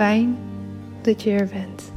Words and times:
Fijn 0.00 0.36
dat 1.02 1.22
je 1.22 1.30
er 1.30 1.48
bent. 1.48 1.92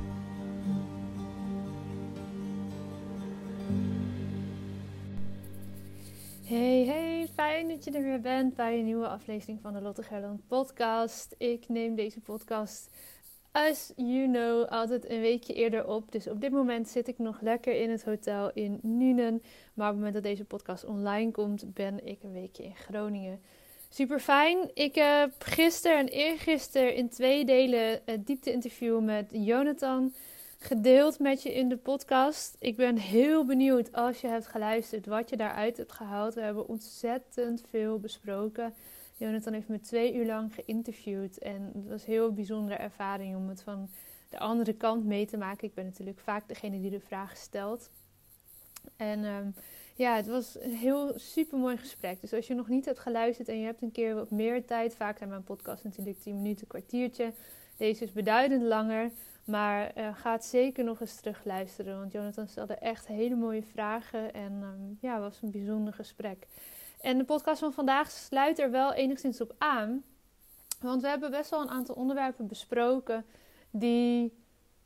Hey, 6.43 6.85
hey, 6.85 7.27
fijn 7.33 7.67
dat 7.67 7.83
je 7.83 7.91
er 7.91 8.03
weer 8.03 8.21
bent 8.21 8.55
bij 8.55 8.79
een 8.79 8.85
nieuwe 8.85 9.07
aflevering 9.07 9.61
van 9.61 9.73
de 9.73 9.81
Lotte 9.81 10.03
Gerland 10.03 10.47
podcast. 10.47 11.35
Ik 11.37 11.69
neem 11.69 11.95
deze 11.95 12.19
podcast, 12.19 12.89
as 13.51 13.93
you 13.95 14.27
know, 14.27 14.67
altijd 14.69 15.09
een 15.09 15.21
weekje 15.21 15.53
eerder 15.53 15.87
op. 15.87 16.11
Dus 16.11 16.27
op 16.27 16.41
dit 16.41 16.51
moment 16.51 16.89
zit 16.89 17.07
ik 17.07 17.17
nog 17.17 17.41
lekker 17.41 17.81
in 17.81 17.89
het 17.89 18.03
hotel 18.03 18.51
in 18.53 18.79
Nuenen. 18.81 19.41
Maar 19.73 19.87
op 19.87 19.93
het 19.93 19.95
moment 19.95 20.13
dat 20.13 20.23
deze 20.23 20.45
podcast 20.45 20.85
online 20.85 21.31
komt, 21.31 21.73
ben 21.73 22.05
ik 22.05 22.23
een 22.23 22.33
weekje 22.33 22.63
in 22.63 22.75
Groningen. 22.75 23.39
Super 23.93 24.19
fijn. 24.19 24.71
Ik 24.73 24.95
heb 24.95 25.33
gisteren 25.39 25.97
en 25.97 26.07
eergisteren 26.07 26.95
in 26.95 27.09
twee 27.09 27.45
delen 27.45 28.01
het 28.05 28.27
diepte-interview 28.27 28.99
met 28.99 29.29
Jonathan 29.31 30.13
gedeeld 30.57 31.19
met 31.19 31.43
je 31.43 31.53
in 31.53 31.69
de 31.69 31.77
podcast. 31.77 32.55
Ik 32.59 32.75
ben 32.75 32.97
heel 32.97 33.45
benieuwd 33.45 33.91
als 33.91 34.21
je 34.21 34.27
hebt 34.27 34.47
geluisterd 34.47 35.05
wat 35.05 35.29
je 35.29 35.37
daaruit 35.37 35.77
hebt 35.77 35.91
gehaald. 35.91 36.33
We 36.33 36.41
hebben 36.41 36.67
ontzettend 36.67 37.63
veel 37.69 37.99
besproken. 37.99 38.73
Jonathan 39.17 39.53
heeft 39.53 39.67
me 39.67 39.79
twee 39.79 40.13
uur 40.13 40.25
lang 40.25 40.53
geïnterviewd 40.53 41.37
en 41.37 41.71
het 41.73 41.87
was 41.87 42.05
een 42.05 42.13
heel 42.13 42.33
bijzondere 42.33 42.75
ervaring 42.75 43.35
om 43.35 43.49
het 43.49 43.61
van 43.63 43.89
de 44.29 44.39
andere 44.39 44.73
kant 44.73 45.05
mee 45.05 45.25
te 45.25 45.37
maken. 45.37 45.67
Ik 45.67 45.73
ben 45.73 45.85
natuurlijk 45.85 46.19
vaak 46.19 46.47
degene 46.47 46.79
die 46.79 46.91
de 46.91 46.99
vraag 46.99 47.37
stelt. 47.37 47.89
En 48.95 49.25
ehm, 49.25 49.47
ja, 49.95 50.15
het 50.15 50.27
was 50.27 50.59
een 50.59 50.75
heel 50.75 51.13
super 51.15 51.57
mooi 51.57 51.77
gesprek. 51.77 52.21
Dus 52.21 52.33
als 52.33 52.47
je 52.47 52.53
nog 52.53 52.67
niet 52.67 52.85
hebt 52.85 52.99
geluisterd 52.99 53.47
en 53.47 53.59
je 53.59 53.65
hebt 53.65 53.81
een 53.81 53.91
keer 53.91 54.15
wat 54.15 54.31
meer 54.31 54.65
tijd, 54.65 54.95
vaak 54.95 55.17
zijn 55.17 55.29
mijn 55.29 55.43
podcast 55.43 55.83
natuurlijk 55.83 56.19
10 56.19 56.41
minuten, 56.41 56.67
kwartiertje. 56.67 57.33
Deze 57.77 58.03
is 58.03 58.11
beduidend 58.11 58.63
langer. 58.63 59.11
Maar 59.43 59.91
uh, 59.97 60.15
ga 60.15 60.31
het 60.31 60.45
zeker 60.45 60.83
nog 60.83 61.01
eens 61.01 61.15
terug 61.15 61.43
luisteren. 61.43 61.99
Want 61.99 62.11
Jonathan 62.11 62.47
stelde 62.47 62.73
echt 62.73 63.07
hele 63.07 63.35
mooie 63.35 63.63
vragen. 63.63 64.33
En 64.33 64.51
um, 64.51 64.97
ja, 65.01 65.13
het 65.13 65.21
was 65.21 65.41
een 65.41 65.51
bijzonder 65.51 65.93
gesprek. 65.93 66.47
En 67.01 67.17
de 67.17 67.23
podcast 67.23 67.59
van 67.59 67.73
vandaag 67.73 68.11
sluit 68.11 68.59
er 68.59 68.71
wel 68.71 68.93
enigszins 68.93 69.41
op 69.41 69.55
aan. 69.57 70.03
Want 70.81 71.01
we 71.01 71.07
hebben 71.07 71.31
best 71.31 71.49
wel 71.49 71.61
een 71.61 71.69
aantal 71.69 71.95
onderwerpen 71.95 72.47
besproken 72.47 73.25
die 73.71 74.42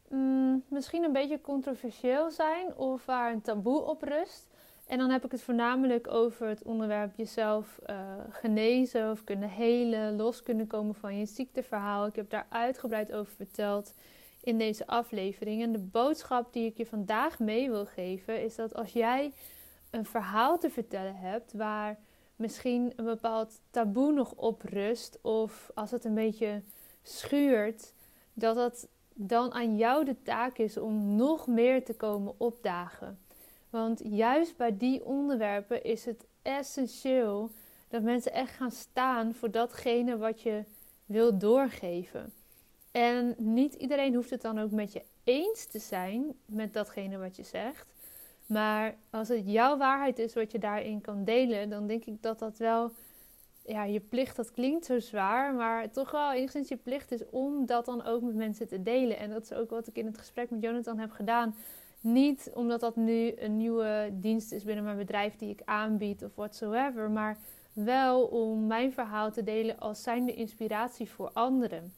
mm, 0.09 0.63
misschien 0.68 1.03
een 1.03 1.13
beetje 1.13 1.41
controversieel 1.41 2.31
zijn 2.31 2.75
of 2.75 3.06
waar 3.06 3.31
een 3.31 3.41
taboe 3.41 3.81
op 3.81 4.01
rust. 4.01 4.47
En 4.88 4.97
dan 4.97 5.09
heb 5.09 5.25
ik 5.25 5.31
het 5.31 5.41
voornamelijk 5.41 6.12
over 6.12 6.47
het 6.47 6.63
onderwerp 6.63 7.16
jezelf 7.16 7.79
uh, 7.90 7.95
genezen 8.29 9.12
of 9.12 9.23
kunnen 9.23 9.50
helen, 9.50 10.16
los 10.16 10.44
kunnen 10.44 10.67
komen 10.67 10.96
van 10.96 11.17
je 11.17 11.25
ziekteverhaal. 11.25 12.06
Ik 12.06 12.16
heb 12.16 12.29
daar 12.29 12.46
uitgebreid 12.50 13.13
over 13.13 13.34
verteld 13.34 13.94
in 14.41 14.57
deze 14.57 14.88
aflevering. 14.88 15.62
En 15.62 15.72
de 15.72 15.79
boodschap 15.79 16.53
die 16.53 16.66
ik 16.66 16.78
je 16.78 16.85
vandaag 16.85 17.40
mee 17.40 17.69
wil 17.69 17.85
geven 17.85 18.44
is 18.44 18.56
dat 18.56 18.75
als 18.75 18.94
jij 18.94 19.34
een 19.90 20.06
verhaal 20.06 20.57
te 20.59 20.69
vertellen 20.69 21.16
hebt 21.16 21.53
waar 21.53 21.97
misschien 22.35 22.94
een 22.96 23.06
bepaald 23.06 23.59
taboe 23.69 24.12
nog 24.12 24.34
op 24.35 24.62
rust 24.62 25.19
of 25.22 25.72
als 25.73 25.91
het 25.91 26.06
een 26.06 26.13
beetje 26.13 26.62
schuurt, 27.01 27.94
dat 28.34 28.56
dat 28.56 28.88
dan 29.19 29.53
aan 29.53 29.78
jou 29.78 30.05
de 30.05 30.22
taak 30.22 30.57
is 30.57 30.78
om 30.78 31.16
nog 31.16 31.47
meer 31.47 31.85
te 31.85 31.93
komen 31.93 32.34
opdagen. 32.37 33.19
Want 33.69 34.02
juist 34.03 34.58
bij 34.58 34.78
die 34.78 35.05
onderwerpen 35.05 35.84
is 35.84 36.05
het 36.05 36.25
essentieel 36.41 37.52
dat 37.87 38.02
mensen 38.02 38.34
echt 38.34 38.55
gaan 38.55 38.72
staan 38.72 39.34
voor 39.34 39.52
datgene 39.52 40.17
wat 40.17 40.41
je 40.41 40.64
wil 41.05 41.37
doorgeven. 41.37 42.34
En 42.91 43.35
niet 43.37 43.73
iedereen 43.73 44.16
hoeft 44.16 44.29
het 44.29 44.41
dan 44.41 44.59
ook 44.59 44.72
met 44.72 44.93
je 44.93 45.03
eens 45.23 45.66
te 45.66 45.79
zijn 45.79 46.34
met 46.46 46.73
datgene 46.73 47.17
wat 47.17 47.35
je 47.35 47.43
zegt. 47.43 47.93
Maar 48.46 48.96
als 49.09 49.28
het 49.28 49.52
jouw 49.52 49.78
waarheid 49.78 50.20
is 50.20 50.34
wat 50.34 50.52
je 50.52 50.59
daarin 50.59 51.02
kan 51.02 51.23
delen, 51.23 51.70
dan 51.70 51.87
denk 51.87 52.05
ik 52.05 52.22
dat 52.22 52.40
dat 52.40 52.58
wel 52.58 52.91
ja, 53.67 53.84
je 53.84 53.99
plicht, 53.99 54.35
dat 54.35 54.52
klinkt 54.52 54.85
zo 54.85 54.99
zwaar, 54.99 55.53
maar 55.53 55.91
toch 55.91 56.11
wel 56.11 56.34
enigszins 56.34 56.69
je 56.69 56.78
plicht 56.78 57.11
is 57.11 57.29
om 57.29 57.66
dat 57.66 57.85
dan 57.85 58.05
ook 58.05 58.22
met 58.22 58.35
mensen 58.35 58.67
te 58.67 58.84
delen. 58.84 59.17
En 59.17 59.29
dat 59.29 59.43
is 59.43 59.53
ook 59.53 59.69
wat 59.69 59.87
ik 59.87 59.97
in 59.97 60.05
het 60.05 60.17
gesprek 60.17 60.49
met 60.49 60.61
Jonathan 60.61 60.99
heb 60.99 61.11
gedaan. 61.11 61.55
Niet 62.02 62.52
omdat 62.53 62.79
dat 62.79 62.96
nu 62.96 63.34
een 63.35 63.58
nieuwe 63.58 64.09
dienst 64.14 64.52
is 64.52 64.64
binnen 64.64 64.84
mijn 64.84 64.97
bedrijf 64.97 65.35
die 65.35 65.49
ik 65.49 65.61
aanbied 65.66 66.23
of 66.23 66.35
whatsoever, 66.35 67.11
maar 67.11 67.37
wel 67.73 68.23
om 68.23 68.67
mijn 68.67 68.93
verhaal 68.93 69.31
te 69.31 69.43
delen 69.43 69.79
als 69.79 70.03
zijnde 70.03 70.34
inspiratie 70.34 71.09
voor 71.09 71.29
anderen. 71.34 71.93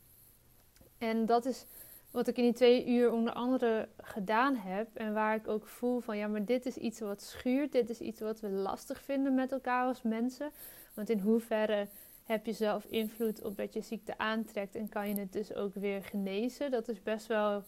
En 0.98 1.26
dat 1.26 1.46
is 1.46 1.66
wat 2.12 2.28
ik 2.28 2.38
in 2.38 2.44
die 2.44 2.54
twee 2.54 2.88
uur 2.88 3.12
onder 3.12 3.34
andere 3.34 3.88
gedaan 3.98 4.56
heb. 4.56 4.88
En 4.94 5.14
waar 5.14 5.36
ik 5.36 5.48
ook 5.48 5.68
voel 5.68 6.00
van 6.00 6.18
ja, 6.18 6.28
maar 6.28 6.46
dit 6.46 6.66
is 6.66 6.78
iets 6.78 7.00
wat 7.00 7.22
schuurt. 7.22 7.72
Dit 7.72 7.90
is 7.90 8.00
iets 8.00 8.20
wat 8.20 8.40
we 8.40 8.50
lastig 8.50 9.02
vinden 9.02 9.36
met 9.36 9.52
elkaar 9.52 9.86
als 9.86 10.02
mensen. 10.02 10.52
Want 11.00 11.12
in 11.12 11.20
hoeverre 11.20 11.88
heb 12.24 12.46
je 12.46 12.54
zelf 12.54 12.86
invloed 12.86 13.44
op 13.44 13.58
dat 13.58 13.74
je 13.74 13.82
ziekte 13.82 14.18
aantrekt 14.18 14.76
en 14.76 14.90
kan 14.90 15.10
je 15.10 15.20
het 15.20 15.34
dus 15.34 15.54
ook 15.54 15.74
weer 15.74 16.04
genezen? 16.04 16.72
Dat 16.72 16.88
is 16.88 17.04
best 17.04 17.28
wel 17.28 17.64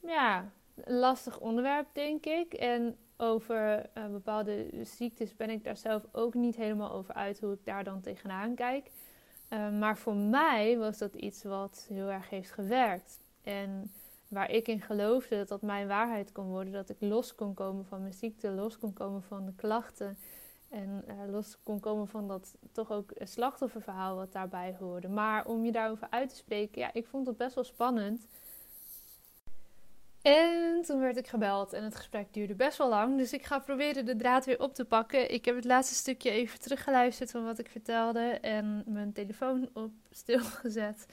ja, 0.00 0.52
een 0.74 0.94
lastig 0.94 1.40
onderwerp, 1.40 1.86
denk 1.92 2.26
ik. 2.26 2.52
En 2.52 2.96
over 3.16 3.90
uh, 3.98 4.06
bepaalde 4.06 4.68
ziektes 4.82 5.36
ben 5.36 5.50
ik 5.50 5.64
daar 5.64 5.76
zelf 5.76 6.02
ook 6.12 6.34
niet 6.34 6.56
helemaal 6.56 6.92
over 6.92 7.14
uit 7.14 7.40
hoe 7.40 7.52
ik 7.52 7.64
daar 7.64 7.84
dan 7.84 8.00
tegenaan 8.00 8.54
kijk. 8.54 8.90
Uh, 9.50 9.78
maar 9.78 9.96
voor 9.96 10.16
mij 10.16 10.78
was 10.78 10.98
dat 10.98 11.14
iets 11.14 11.42
wat 11.42 11.86
heel 11.88 12.10
erg 12.10 12.30
heeft 12.30 12.50
gewerkt. 12.50 13.20
En 13.42 13.92
waar 14.28 14.50
ik 14.50 14.68
in 14.68 14.80
geloofde 14.80 15.36
dat 15.36 15.48
dat 15.48 15.62
mijn 15.62 15.86
waarheid 15.86 16.32
kon 16.32 16.46
worden. 16.46 16.72
Dat 16.72 16.90
ik 16.90 17.00
los 17.00 17.34
kon 17.34 17.54
komen 17.54 17.84
van 17.84 18.00
mijn 18.00 18.14
ziekte, 18.14 18.50
los 18.50 18.78
kon 18.78 18.92
komen 18.92 19.22
van 19.22 19.46
de 19.46 19.54
klachten. 19.56 20.18
En 20.74 21.04
uh, 21.08 21.14
los 21.30 21.56
kon 21.62 21.80
komen 21.80 22.08
van 22.08 22.28
dat 22.28 22.56
toch 22.72 22.90
ook 22.90 23.12
slachtofferverhaal 23.18 24.16
wat 24.16 24.32
daarbij 24.32 24.76
hoorde. 24.78 25.08
Maar 25.08 25.46
om 25.46 25.64
je 25.64 25.72
daarover 25.72 26.06
uit 26.10 26.28
te 26.28 26.36
spreken, 26.36 26.80
ja, 26.80 26.90
ik 26.92 27.06
vond 27.06 27.26
het 27.26 27.36
best 27.36 27.54
wel 27.54 27.64
spannend. 27.64 28.26
En 30.22 30.82
toen 30.82 31.00
werd 31.00 31.16
ik 31.16 31.26
gebeld 31.26 31.72
en 31.72 31.84
het 31.84 31.94
gesprek 31.94 32.32
duurde 32.32 32.54
best 32.54 32.78
wel 32.78 32.88
lang. 32.88 33.18
Dus 33.18 33.32
ik 33.32 33.44
ga 33.44 33.58
proberen 33.58 34.04
de 34.04 34.16
draad 34.16 34.44
weer 34.44 34.60
op 34.60 34.74
te 34.74 34.84
pakken. 34.84 35.32
Ik 35.32 35.44
heb 35.44 35.54
het 35.54 35.64
laatste 35.64 35.94
stukje 35.94 36.30
even 36.30 36.60
teruggeluisterd 36.60 37.30
van 37.30 37.44
wat 37.44 37.58
ik 37.58 37.68
vertelde 37.68 38.38
en 38.40 38.82
mijn 38.86 39.12
telefoon 39.12 39.68
op 39.72 39.92
stil 40.10 40.40
gezet. 40.40 41.06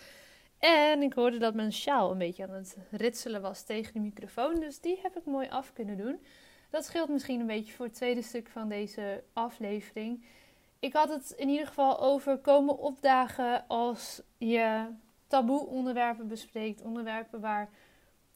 En 0.59 1.01
ik 1.01 1.13
hoorde 1.13 1.37
dat 1.37 1.53
mijn 1.53 1.73
sjaal 1.73 2.11
een 2.11 2.17
beetje 2.17 2.43
aan 2.43 2.53
het 2.53 2.77
ritselen 2.91 3.41
was 3.41 3.63
tegen 3.63 3.93
de 3.93 3.99
microfoon. 3.99 4.59
Dus 4.59 4.79
die 4.79 4.99
heb 5.01 5.17
ik 5.17 5.25
mooi 5.25 5.49
af 5.49 5.73
kunnen 5.73 5.97
doen. 5.97 6.19
Dat 6.71 6.85
scheelt 6.85 7.09
misschien 7.09 7.39
een 7.39 7.47
beetje 7.47 7.73
voor 7.73 7.85
het 7.85 7.95
tweede 7.95 8.21
stuk 8.21 8.49
van 8.49 8.69
deze 8.69 9.23
aflevering. 9.33 10.23
Ik 10.79 10.93
had 10.93 11.09
het 11.09 11.33
in 11.37 11.49
ieder 11.49 11.67
geval 11.67 11.99
over 11.99 12.37
komen 12.37 12.77
opdagen 12.77 13.67
als 13.67 14.21
je 14.37 14.85
taboe 15.27 15.65
onderwerpen 15.65 16.27
bespreekt. 16.27 16.81
Onderwerpen 16.81 17.39
waar 17.39 17.69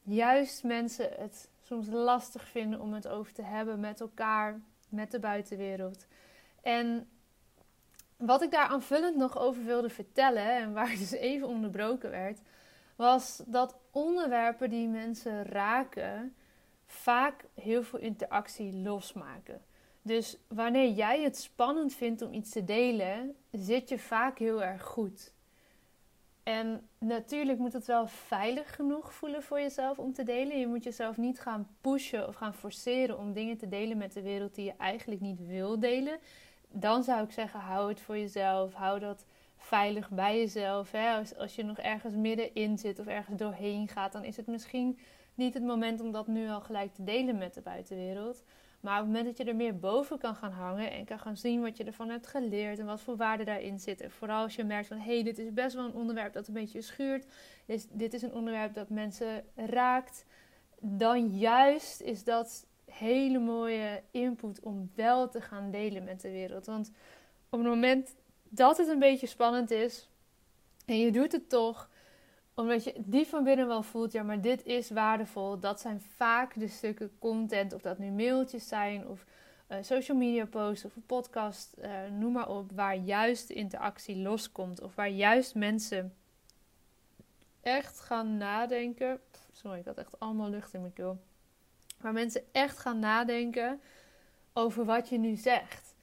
juist 0.01 0.63
mensen 0.63 1.09
het 1.17 1.49
soms 1.61 1.87
lastig 1.87 2.47
vinden 2.47 2.81
om 2.81 2.93
het 2.93 3.07
over 3.07 3.33
te 3.33 3.41
hebben 3.41 3.79
met 3.79 4.01
elkaar, 4.01 4.59
met 4.89 5.11
de 5.11 5.19
buitenwereld. 5.19 6.07
En 6.61 7.09
wat 8.17 8.41
ik 8.41 8.51
daar 8.51 8.67
aanvullend 8.67 9.15
nog 9.15 9.37
over 9.37 9.63
wilde 9.63 9.89
vertellen, 9.89 10.55
en 10.55 10.73
waar 10.73 10.95
dus 10.97 11.11
even 11.11 11.47
onderbroken 11.47 12.09
werd, 12.09 12.39
was 12.95 13.41
dat 13.45 13.75
onderwerpen 13.91 14.69
die 14.69 14.87
mensen 14.87 15.43
raken 15.43 16.35
vaak 16.85 17.45
heel 17.53 17.83
veel 17.83 17.99
interactie 17.99 18.73
losmaken. 18.73 19.61
Dus 20.01 20.37
wanneer 20.47 20.89
jij 20.89 21.21
het 21.21 21.37
spannend 21.37 21.93
vindt 21.93 22.21
om 22.21 22.33
iets 22.33 22.49
te 22.49 22.63
delen, 22.63 23.35
zit 23.51 23.89
je 23.89 23.99
vaak 23.99 24.39
heel 24.39 24.63
erg 24.63 24.83
goed. 24.83 25.33
En 26.43 26.87
natuurlijk 26.97 27.59
moet 27.59 27.73
het 27.73 27.85
wel 27.85 28.07
veilig 28.07 28.75
genoeg 28.75 29.13
voelen 29.13 29.43
voor 29.43 29.59
jezelf 29.59 29.99
om 29.99 30.13
te 30.13 30.23
delen. 30.23 30.59
Je 30.59 30.67
moet 30.67 30.83
jezelf 30.83 31.17
niet 31.17 31.39
gaan 31.39 31.67
pushen 31.81 32.27
of 32.27 32.35
gaan 32.35 32.53
forceren 32.53 33.17
om 33.17 33.33
dingen 33.33 33.57
te 33.57 33.67
delen 33.67 33.97
met 33.97 34.13
de 34.13 34.21
wereld 34.21 34.55
die 34.55 34.65
je 34.65 34.73
eigenlijk 34.77 35.21
niet 35.21 35.47
wil 35.47 35.79
delen. 35.79 36.19
Dan 36.69 37.03
zou 37.03 37.23
ik 37.23 37.31
zeggen, 37.31 37.59
hou 37.59 37.89
het 37.89 38.01
voor 38.01 38.17
jezelf. 38.17 38.73
Hou 38.73 38.99
dat 38.99 39.25
veilig 39.57 40.09
bij 40.09 40.37
jezelf. 40.37 40.91
Hè? 40.91 41.15
Als, 41.15 41.35
als 41.35 41.55
je 41.55 41.63
nog 41.63 41.77
ergens 41.77 42.15
middenin 42.15 42.77
zit 42.77 42.99
of 42.99 43.05
ergens 43.05 43.37
doorheen 43.37 43.87
gaat, 43.87 44.11
dan 44.11 44.23
is 44.23 44.37
het 44.37 44.47
misschien 44.47 44.99
niet 45.35 45.53
het 45.53 45.63
moment 45.63 46.01
om 46.01 46.11
dat 46.11 46.27
nu 46.27 46.49
al 46.49 46.61
gelijk 46.61 46.93
te 46.93 47.03
delen 47.03 47.37
met 47.37 47.53
de 47.53 47.61
buitenwereld. 47.61 48.43
Maar 48.79 48.93
op 48.93 49.05
het 49.05 49.07
moment 49.07 49.25
dat 49.25 49.37
je 49.37 49.51
er 49.51 49.55
meer 49.55 49.79
boven 49.79 50.17
kan 50.17 50.35
gaan 50.35 50.51
hangen 50.51 50.91
en 50.91 51.05
kan 51.05 51.19
gaan 51.19 51.37
zien 51.37 51.61
wat 51.61 51.77
je 51.77 51.83
ervan 51.83 52.09
hebt 52.09 52.27
geleerd 52.27 52.79
en 52.79 52.85
wat 52.85 53.01
voor 53.01 53.15
waarde 53.15 53.43
daarin 53.43 53.79
zit. 53.79 54.01
En 54.01 54.11
vooral 54.11 54.43
als 54.43 54.55
je 54.55 54.63
merkt 54.63 54.87
van 54.87 54.97
hé, 54.97 55.13
hey, 55.13 55.23
dit 55.23 55.37
is 55.37 55.53
best 55.53 55.75
wel 55.75 55.85
een 55.85 55.93
onderwerp 55.93 56.33
dat 56.33 56.47
een 56.47 56.53
beetje 56.53 56.81
schuurt. 56.81 57.25
Dit, 57.65 57.87
dit 57.91 58.13
is 58.13 58.21
een 58.21 58.33
onderwerp 58.33 58.73
dat 58.73 58.89
mensen 58.89 59.43
raakt. 59.55 60.25
Dan 60.79 61.27
juist 61.37 62.01
is 62.01 62.23
dat 62.23 62.65
hele 62.85 63.39
mooie 63.39 64.03
input 64.11 64.59
om 64.59 64.91
wel 64.95 65.29
te 65.29 65.41
gaan 65.41 65.71
delen 65.71 66.03
met 66.03 66.21
de 66.21 66.31
wereld. 66.31 66.65
Want 66.65 66.91
op 67.49 67.59
het 67.59 67.67
moment 67.67 68.15
dat 68.49 68.77
het 68.77 68.87
een 68.87 68.99
beetje 68.99 69.27
spannend 69.27 69.71
is 69.71 70.09
en 70.85 70.99
je 70.99 71.11
doet 71.11 71.31
het 71.31 71.49
toch, 71.49 71.89
omdat 72.56 72.84
je 72.84 72.94
die 72.98 73.25
van 73.25 73.44
binnen 73.44 73.68
wel 73.68 73.84
voelt, 73.84 74.12
ja, 74.12 74.24
maar 74.24 74.42
dit 74.42 74.63
is 74.66 74.90
waardevol. 74.90 75.60
Dat 75.60 75.80
zijn 75.81 76.02
vaak 76.02 76.60
de 76.60 76.68
stukken 76.68 77.12
content, 77.19 77.74
of 77.74 77.81
dat 77.81 77.98
nu 77.98 78.12
mailtjes 78.12 78.68
zijn, 78.68 79.07
of 79.07 79.25
uh, 79.69 79.78
social 79.81 80.18
media 80.18 80.46
posts, 80.46 80.86
of 80.86 80.96
een 80.96 81.06
podcast, 81.06 81.74
uh, 81.80 81.90
noem 82.12 82.31
maar 82.31 82.50
op, 82.50 82.72
waar 82.72 82.96
juist 82.96 83.50
interactie 83.50 84.18
loskomt. 84.18 84.81
Of 84.81 84.96
waar 84.96 85.10
juist 85.10 85.56
mensen 85.56 86.13
echt 87.62 88.00
gaan 88.00 88.38
nadenken. 88.38 89.19
Sorry, 89.52 89.80
ik 89.80 89.86
had 89.86 89.98
echt 89.98 90.19
allemaal 90.19 90.50
lucht 90.50 90.74
in 90.74 90.81
mijn 90.81 90.94
keel. 90.94 91.19
Waar 91.98 92.13
mensen 92.13 92.44
echt 92.52 92.78
gaan 92.78 93.00
nadenken 93.00 93.81
over 94.54 94.86
wat 94.86 95.10
je 95.10 95.18
nu 95.18 95.36
zegt. 95.36 95.96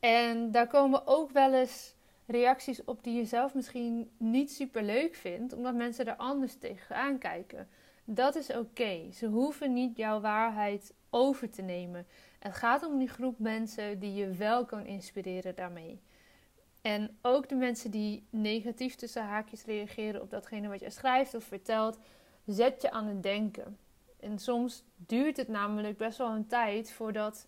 En 0.00 0.50
daar 0.50 0.66
komen 0.66 1.06
ook 1.06 1.30
wel 1.30 1.54
eens 1.54 1.94
reacties 2.28 2.84
op 2.84 3.04
die 3.04 3.16
je 3.16 3.24
zelf 3.24 3.54
misschien 3.54 4.10
niet 4.16 4.52
super 4.52 4.82
leuk 4.82 5.14
vindt, 5.14 5.52
omdat 5.52 5.74
mensen 5.74 6.06
er 6.06 6.16
anders 6.16 6.54
tegenaan 6.54 7.18
kijken. 7.18 7.68
Dat 8.04 8.34
is 8.36 8.50
oké. 8.50 9.12
Ze 9.12 9.26
hoeven 9.26 9.72
niet 9.72 9.96
jouw 9.96 10.20
waarheid 10.20 10.94
over 11.10 11.50
te 11.50 11.62
nemen. 11.62 12.06
Het 12.38 12.54
gaat 12.54 12.86
om 12.86 12.98
die 12.98 13.08
groep 13.08 13.38
mensen 13.38 13.98
die 13.98 14.14
je 14.14 14.30
wel 14.30 14.64
kan 14.64 14.86
inspireren 14.86 15.54
daarmee. 15.54 16.00
En 16.82 17.18
ook 17.22 17.48
de 17.48 17.54
mensen 17.54 17.90
die 17.90 18.26
negatief 18.30 18.94
tussen 18.94 19.22
haakjes 19.22 19.64
reageren 19.64 20.22
op 20.22 20.30
datgene 20.30 20.68
wat 20.68 20.80
je 20.80 20.90
schrijft 20.90 21.34
of 21.34 21.44
vertelt, 21.44 21.98
zet 22.46 22.82
je 22.82 22.90
aan 22.90 23.06
het 23.06 23.22
denken. 23.22 23.78
En 24.20 24.38
soms 24.38 24.84
duurt 24.96 25.36
het 25.36 25.48
namelijk 25.48 25.96
best 25.96 26.18
wel 26.18 26.30
een 26.30 26.46
tijd 26.46 26.90
voordat 26.90 27.46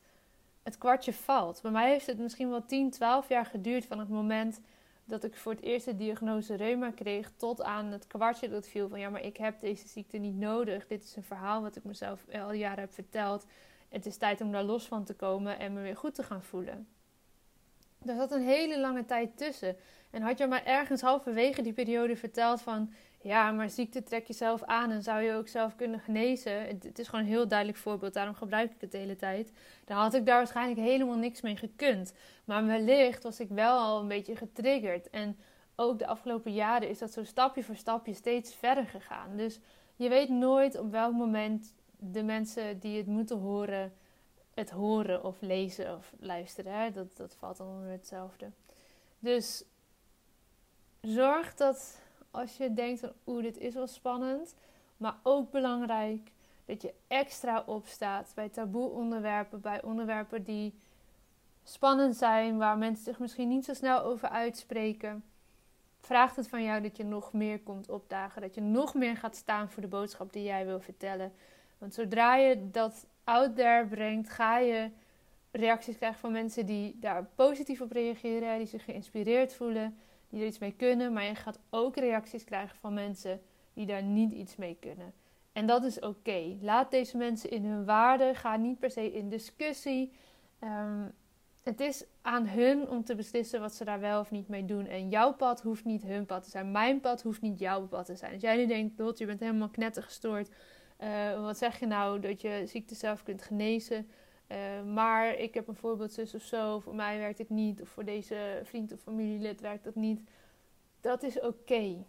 het 0.63 0.79
kwartje 0.79 1.13
valt. 1.13 1.63
Bij 1.63 1.71
mij 1.71 1.91
heeft 1.91 2.07
het 2.07 2.19
misschien 2.19 2.51
wel 2.51 2.65
10, 2.65 2.91
12 2.91 3.29
jaar 3.29 3.47
geduurd 3.47 3.87
van 3.87 3.99
het 3.99 4.09
moment 4.09 4.61
dat 5.05 5.25
ik 5.25 5.37
voor 5.37 5.53
het 5.53 5.63
eerst 5.63 5.85
de 5.85 5.97
diagnose 5.97 6.55
reuma 6.55 6.91
kreeg, 6.91 7.33
tot 7.37 7.63
aan 7.63 7.87
het 7.87 8.07
kwartje 8.07 8.49
dat 8.49 8.69
viel 8.69 8.89
van 8.89 9.01
ja, 9.01 9.09
maar 9.09 9.25
ik 9.25 9.37
heb 9.37 9.61
deze 9.61 9.89
ziekte 9.89 10.17
niet 10.17 10.37
nodig. 10.37 10.87
Dit 10.87 11.05
is 11.05 11.17
een 11.17 11.23
verhaal 11.23 11.63
wat 11.63 11.77
ik 11.77 11.85
mezelf 11.85 12.25
al 12.33 12.53
jaren 12.53 12.81
heb 12.81 12.93
verteld. 12.93 13.47
Het 13.89 14.07
is 14.07 14.17
tijd 14.17 14.41
om 14.41 14.53
daar 14.53 14.63
los 14.63 14.87
van 14.87 15.05
te 15.05 15.15
komen 15.15 15.59
en 15.59 15.73
me 15.73 15.81
weer 15.83 15.97
goed 15.97 16.15
te 16.15 16.23
gaan 16.23 16.43
voelen. 16.43 16.89
Er 18.07 18.17
zat 18.17 18.33
een 18.33 18.43
hele 18.43 18.81
lange 18.81 19.05
tijd 19.05 19.37
tussen. 19.37 19.77
En 20.11 20.23
had 20.23 20.39
je 20.39 20.47
maar 20.47 20.65
ergens 20.65 21.01
halverwege 21.01 21.63
die 21.63 21.73
periode 21.73 22.17
verteld 22.17 22.61
van 22.61 22.93
ja, 23.23 23.51
maar 23.51 23.71
ziekte 23.71 24.03
trek 24.03 24.27
je 24.27 24.33
zelf 24.33 24.63
aan 24.63 24.91
en 24.91 25.03
zou 25.03 25.23
je 25.23 25.35
ook 25.35 25.49
zelf 25.49 25.75
kunnen 25.77 26.01
genezen. 26.01 26.67
Het, 26.67 26.99
is 26.99 27.09
gewoon 27.09 27.25
een 27.25 27.31
heel 27.31 27.49
duidelijk 27.49 27.79
voorbeeld, 27.79 28.13
daarom 28.13 28.35
gebruik 28.35 28.71
ik 28.71 28.81
het 28.81 28.93
de 28.93 28.99
hele 28.99 29.17
tijd. 29.17 29.53
Dan 29.85 29.97
had 29.97 30.15
ik 30.15 30.27
daar 30.27 30.37
waarschijnlijk 30.37 30.81
helemaal 30.81 31.17
niks 31.17 31.41
mee 31.41 31.57
gekund. 31.57 32.13
Maar 32.45 32.67
wellicht 32.67 33.23
was 33.23 33.41
ik 33.41 33.49
wel 33.49 33.79
al 33.79 34.01
een 34.01 34.09
beetje 34.09 34.37
getriggerd. 34.37 35.11
En 35.11 35.39
ook 35.77 35.99
de 35.99 36.07
afgelopen 36.07 36.53
jaren 36.53 36.89
is 36.89 36.99
dat 36.99 37.13
zo 37.13 37.25
stapje 37.25 37.65
voor 37.65 37.77
stapje 37.77 38.15
steeds 38.15 38.55
verder 38.55 38.87
gegaan. 38.87 39.37
Dus 39.37 39.59
je 39.97 40.09
weet 40.09 40.29
nooit 40.29 40.79
op 40.79 40.91
welk 40.91 41.13
moment 41.13 41.75
de 41.97 42.23
mensen 42.23 42.79
die 42.79 42.97
het 42.97 43.07
moeten 43.07 43.39
horen, 43.39 43.93
het 44.55 44.71
horen 44.71 45.25
of 45.25 45.41
lezen 45.41 45.97
of 45.97 46.13
luisteren. 46.19 46.93
Dat, 46.93 47.17
dat 47.17 47.35
valt 47.39 47.57
dan 47.57 47.67
onder 47.67 47.91
hetzelfde. 47.91 48.51
Dus 49.19 49.65
zorg 51.01 51.55
dat 51.55 52.01
als 52.31 52.57
je 52.57 52.75
denkt 52.75 53.01
van 53.01 53.13
oeh, 53.27 53.43
dit 53.43 53.59
is 53.59 53.75
wel 53.75 53.87
spannend. 53.87 54.55
Maar 54.97 55.17
ook 55.23 55.51
belangrijk 55.51 56.31
dat 56.65 56.83
je 56.83 56.95
extra 57.09 57.63
opstaat 57.67 58.33
bij 58.35 58.49
taboe 58.49 58.89
onderwerpen, 58.89 59.61
bij 59.61 59.83
onderwerpen 59.83 60.43
die 60.43 60.75
spannend 61.65 62.17
zijn, 62.17 62.59
waar 62.59 62.79
mensen 62.79 63.05
zich 63.05 63.19
misschien 63.19 63.49
niet 63.49 63.65
zo 63.65 63.75
snel 63.75 64.03
over 64.03 64.29
uitspreken. 64.29 65.25
Vraagt 66.01 66.37
het 66.37 66.49
van 66.49 66.63
jou 66.63 66.83
dat 66.83 66.97
je 66.97 67.05
nog 67.05 67.33
meer 67.33 67.61
komt 67.61 67.89
opdagen, 67.89 68.43
dat 68.43 68.55
je 68.55 68.61
nog 68.61 68.95
meer 68.95 69.17
gaat 69.17 69.37
staan 69.37 69.71
voor 69.71 69.83
de 69.83 69.89
boodschap 69.89 70.33
die 70.33 70.43
jij 70.43 70.67
wil 70.67 70.81
vertellen. 70.81 71.33
Want 71.79 71.95
zodra 71.95 72.37
je 72.37 72.71
dat 72.71 73.07
out 73.25 73.57
there 73.57 73.87
brengt, 73.87 74.31
ga 74.31 74.59
je 74.59 74.91
reacties 75.51 75.97
krijgen 75.97 76.21
van 76.21 76.33
mensen 76.33 76.67
die 76.67 76.97
daar 77.01 77.25
positief 77.35 77.81
op 77.81 77.93
reageren, 77.93 78.59
die 78.59 78.67
zich 78.67 78.85
geïnspireerd 78.85 79.55
voelen 79.55 79.99
die 80.31 80.41
er 80.41 80.47
iets 80.47 80.59
mee 80.59 80.75
kunnen, 80.77 81.13
maar 81.13 81.25
je 81.25 81.35
gaat 81.35 81.59
ook 81.71 81.97
reacties 81.97 82.45
krijgen 82.45 82.77
van 82.77 82.95
mensen 82.95 83.41
die 83.73 83.87
daar 83.87 84.03
niet 84.03 84.33
iets 84.33 84.57
mee 84.57 84.77
kunnen. 84.81 85.13
En 85.53 85.67
dat 85.67 85.85
is 85.85 86.01
oké. 86.01 86.57
Laat 86.61 86.91
deze 86.91 87.17
mensen 87.17 87.51
in 87.51 87.65
hun 87.65 87.85
waarde. 87.85 88.35
Ga 88.35 88.57
niet 88.57 88.79
per 88.79 88.91
se 88.91 89.13
in 89.13 89.29
discussie. 89.29 90.13
Ehm, 90.59 91.09
het 91.63 91.81
is 91.81 92.05
aan 92.23 92.47
hun 92.47 92.89
om 92.89 93.05
te 93.05 93.15
beslissen 93.15 93.61
wat 93.61 93.75
ze 93.75 93.85
daar 93.85 94.01
wel 94.01 94.21
of 94.21 94.31
niet 94.31 94.49
mee 94.49 94.65
doen. 94.65 94.87
En 94.87 95.09
jouw 95.09 95.35
pad 95.35 95.63
hoeft 95.63 95.85
niet 95.85 96.03
hun 96.03 96.27
pad 96.27 96.43
te 96.43 96.51
zijn. 96.51 96.71
Mijn 96.71 97.01
pad 97.01 97.23
hoeft 97.23 97.41
niet 97.41 97.59
jouw 97.59 97.87
pad 97.87 98.07
te 98.07 98.17
zijn. 98.17 98.33
Als 98.33 98.43
jij 98.43 98.57
nu 98.57 98.67
denkt, 98.67 98.99
Lot, 98.99 99.19
je 99.19 99.27
bent 99.27 99.41
helemaal 99.41 99.69
knettergestoord. 99.69 100.51
Uh, 101.01 101.41
wat 101.41 101.59
zeg 101.59 101.79
je 101.79 101.87
nou 101.87 102.21
dat 102.21 102.41
je 102.41 102.63
ziekte 102.67 102.95
zelf 102.95 103.23
kunt 103.23 103.43
genezen? 103.43 104.11
Uh, 104.53 104.83
maar 104.93 105.35
ik 105.35 105.55
heb 105.55 105.69
een 105.69 105.75
voorbeeld 105.75 106.13
zus 106.13 106.35
of 106.35 106.43
zo. 106.43 106.81
Voor 106.81 106.95
mij 106.95 107.19
werkt 107.19 107.39
het 107.39 107.51
niet. 107.51 107.81
Of 107.81 107.89
voor 107.89 108.05
deze 108.05 108.61
vriend 108.65 108.93
of 108.93 109.01
familielid 109.01 109.61
werkt 109.61 109.85
dat 109.85 109.95
niet. 109.95 110.21
Dat 111.01 111.23
is 111.23 111.41
oké. 111.41 112.05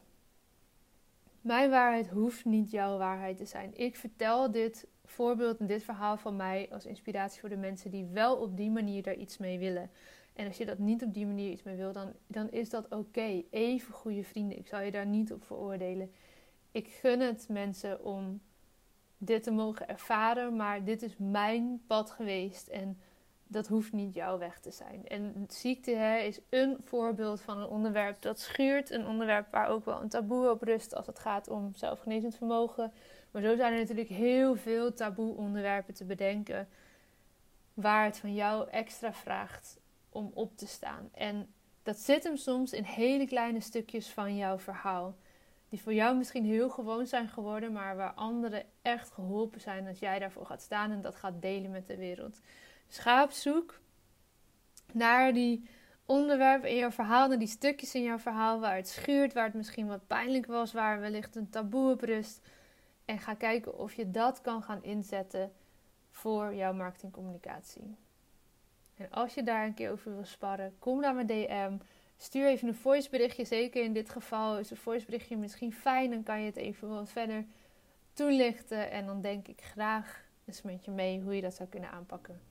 Mijn 1.42 1.70
waarheid 1.70 2.10
hoeft 2.10 2.46
niet 2.46 2.72
jouw 2.72 2.98
waarheid 2.98 3.38
te 3.38 3.46
zijn. 3.46 3.78
Ik 3.78 3.96
vertel 3.96 4.52
dit 4.52 4.88
voorbeeld 5.06 5.60
en 5.60 5.66
dit 5.66 5.84
verhaal 5.84 6.18
van 6.18 6.36
mij 6.36 6.70
als 6.72 6.86
inspiratie 6.86 7.40
voor 7.40 7.50
de 7.50 7.58
mensen 7.58 7.92
die 7.92 8.06
wel 8.06 8.36
op 8.36 8.58
die 8.58 8.72
manier 8.72 9.04
daar 9.04 9.16
iets 9.16 9.38
mee 9.38 9.60
willen. 9.60 9.90
En 10.34 10.48
als 10.48 10.58
je 10.58 10.66
dat 10.66 10.78
niet 10.78 11.04
op 11.04 11.14
die 11.14 11.26
manier 11.26 11.52
iets 11.52 11.64
mee 11.64 11.76
wil, 11.76 11.92
dan, 11.92 12.14
dan 12.28 12.50
is 12.50 12.70
dat 12.70 12.90
oké. 12.90 13.44
Even 13.50 13.94
goede 13.94 14.24
vrienden. 14.24 14.58
Ik 14.58 14.68
zal 14.68 14.82
je 14.82 14.92
daar 14.92 15.06
niet 15.06 15.32
op 15.32 15.44
veroordelen. 15.44 16.12
Ik 16.72 16.88
gun 16.88 17.20
het 17.20 17.46
mensen 17.50 18.04
om 18.04 18.42
dit 19.24 19.44
te 19.44 19.52
mogen 19.52 19.88
ervaren, 19.88 20.56
maar 20.56 20.84
dit 20.84 21.02
is 21.02 21.16
mijn 21.18 21.82
pad 21.88 22.12
geweest 22.12 22.68
en 22.68 23.00
dat 23.48 23.68
hoeft 23.68 23.92
niet 23.92 24.14
jouw 24.14 24.38
weg 24.38 24.60
te 24.60 24.72
zijn. 24.72 25.08
En 25.08 25.46
ziekte 25.48 25.92
hè, 25.92 26.18
is 26.18 26.40
een 26.50 26.78
voorbeeld 26.84 27.42
van 27.42 27.58
een 27.58 27.68
onderwerp 27.68 28.22
dat 28.22 28.40
schuurt. 28.40 28.90
Een 28.90 29.08
onderwerp 29.08 29.52
waar 29.52 29.68
ook 29.68 29.86
wel 29.86 30.02
een 30.02 30.10
taboe 30.10 30.50
op 30.50 30.62
rust 30.62 30.96
als 30.96 31.08
het 31.08 31.20
gaat 31.20 31.48
om 31.50 31.72
zelfgenezend 31.76 32.36
vermogen. 32.36 32.94
Maar 33.32 33.42
zo 33.42 33.56
zijn 33.56 33.74
er 33.74 33.80
natuurlijk 33.80 34.10
heel 34.10 34.56
veel 34.56 34.94
taboe 34.94 35.36
onderwerpen 35.36 35.94
te 35.94 36.06
bedenken 36.06 36.68
waar 37.74 38.06
het 38.06 38.18
van 38.18 38.34
jou 38.34 38.70
extra 38.70 39.14
vraagt 39.14 39.80
om 40.10 40.32
op 40.34 40.58
te 40.58 40.68
staan. 40.68 41.10
En 41.12 41.54
dat 41.84 41.98
zit 41.98 42.24
hem 42.24 42.38
soms 42.38 42.74
in 42.74 42.84
hele 42.84 43.28
kleine 43.28 43.60
stukjes 43.60 44.10
van 44.10 44.36
jouw 44.36 44.60
verhaal. 44.60 45.16
Die 45.72 45.82
voor 45.82 45.94
jou 45.94 46.18
misschien 46.18 46.46
heel 46.46 46.70
gewoon 46.70 47.08
zijn 47.08 47.28
geworden, 47.30 47.72
maar 47.72 47.96
waar 47.96 48.14
anderen 48.14 48.64
echt 48.82 49.12
geholpen 49.12 49.62
zijn 49.62 49.88
als 49.88 50.00
jij 50.00 50.20
daarvoor 50.20 50.46
gaat 50.46 50.62
staan 50.62 50.92
en 50.92 51.02
dat 51.02 51.16
gaat 51.16 51.42
delen 51.42 51.72
met 51.72 51.88
de 51.88 51.98
wereld. 51.98 52.42
Dus 52.88 53.42
zoek 53.42 53.80
naar 54.94 55.34
die 55.34 55.70
onderwerpen 56.06 56.70
in 56.70 56.76
jouw 56.76 56.92
verhaal, 56.92 57.28
naar 57.28 57.40
die 57.40 57.48
stukjes 57.48 57.96
in 57.96 58.04
jouw 58.04 58.18
verhaal 58.18 58.60
waar 58.60 58.76
het 58.76 58.88
schuurt, 58.88 59.34
waar 59.34 59.46
het 59.46 59.54
misschien 59.54 59.88
wat 59.88 60.08
pijnlijk 60.08 60.46
was, 60.46 60.74
waar 60.74 61.00
wellicht 61.00 61.36
een 61.36 61.50
taboe 61.50 61.92
op 61.92 62.02
rust. 62.02 62.42
En 63.06 63.20
ga 63.20 63.34
kijken 63.34 63.78
of 63.78 63.94
je 63.94 64.12
dat 64.12 64.42
kan 64.42 64.64
gaan 64.64 64.84
inzetten 64.84 65.52
voor 66.10 66.54
jouw 66.54 66.74
marketingcommunicatie. 66.74 67.96
En 68.98 69.12
als 69.12 69.34
je 69.34 69.44
daar 69.44 69.66
een 69.66 69.74
keer 69.74 69.92
over 69.92 70.14
wil 70.14 70.26
sparren, 70.26 70.76
kom 70.80 71.00
naar 71.00 71.16
mijn 71.16 71.28
DM. 71.28 71.78
Stuur 72.24 72.48
even 72.48 72.68
een 72.68 72.76
voiceberichtje. 72.76 73.46
Zeker 73.46 73.84
in 73.84 73.94
dit 73.94 74.10
geval 74.10 74.58
is 74.58 74.72
een 74.72 74.78
voiceberichtje 74.78 75.38
misschien 75.38 75.74
fijn. 75.74 76.10
Dan 76.10 76.24
kan 76.24 76.40
je 76.40 76.46
het 76.46 76.56
even 76.56 76.90
wat 76.90 77.10
verder 77.10 77.46
toelichten. 78.14 78.92
En 78.92 79.06
dan 79.06 79.22
denk 79.22 79.48
ik 79.48 79.62
graag 79.62 80.24
eens 80.46 80.62
met 80.62 80.86
je 80.86 80.92
mee 80.92 81.22
hoe 81.22 81.36
je 81.36 81.42
dat 81.42 81.54
zou 81.54 81.70
kunnen 81.70 81.92
aanpakken. 81.92 82.42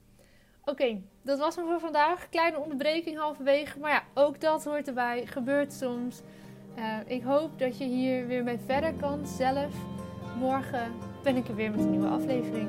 Oké, 0.65 1.01
dat 1.23 1.39
was 1.39 1.57
hem 1.57 1.67
voor 1.67 1.81
vandaag. 1.81 2.29
Kleine 2.29 2.59
onderbreking 2.59 3.19
halverwege. 3.19 3.79
Maar 3.79 3.91
ja, 3.91 4.05
ook 4.15 4.41
dat 4.41 4.65
hoort 4.65 4.89
erbij. 4.89 5.27
Gebeurt 5.27 5.73
soms. 5.73 6.21
Uh, 6.79 6.99
ik 7.07 7.23
hoop 7.23 7.59
dat 7.59 7.79
je 7.79 7.85
hier 7.85 8.27
weer 8.27 8.45
mee 8.45 8.59
verder 8.67 8.93
kan 8.95 9.27
zelf. 9.27 9.75
Morgen 10.39 10.93
ben 11.23 11.37
ik 11.37 11.49
er 11.49 11.55
weer 11.55 11.71
met 11.71 11.81
een 11.81 11.91
nieuwe 11.91 12.09
aflevering. 12.09 12.69